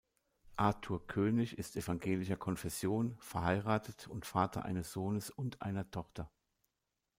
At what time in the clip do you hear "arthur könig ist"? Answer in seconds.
0.55-1.75